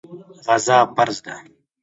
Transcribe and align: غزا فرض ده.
غزا 0.47 0.77
فرض 0.95 1.17
ده. 1.25 1.35